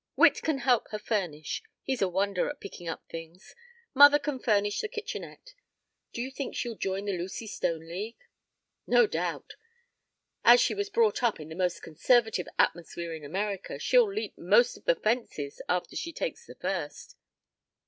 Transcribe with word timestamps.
Witt 0.15 0.41
can 0.41 0.57
help 0.57 0.87
her 0.89 0.97
furnish; 0.97 1.61
he's 1.83 2.01
a 2.01 2.09
wonder 2.09 2.49
at 2.49 2.59
picking 2.59 2.87
up 2.89 3.03
things. 3.07 3.53
Mother 3.93 4.17
can 4.17 4.39
furnish 4.39 4.81
the 4.81 4.87
kitchenette. 4.89 5.53
Do 6.11 6.23
you 6.23 6.31
think 6.31 6.55
she'd 6.55 6.79
join 6.79 7.05
the 7.05 7.15
Lucy 7.15 7.45
Stone 7.45 7.87
League?" 7.87 8.17
"No 8.87 9.05
doubt, 9.05 9.53
as 10.43 10.59
she 10.59 10.73
was 10.73 10.89
brought 10.89 11.21
up 11.21 11.39
in 11.39 11.49
the 11.49 11.55
most 11.55 11.83
conservative 11.83 12.47
atmosphere 12.57 13.13
in 13.13 13.23
America, 13.23 13.77
she'll 13.77 14.11
leap 14.11 14.35
most 14.39 14.75
of 14.75 14.85
the 14.85 14.95
fences 14.95 15.61
after 15.69 15.95
she 15.95 16.11
takes 16.11 16.47
the 16.47 16.55
first. 16.55 17.13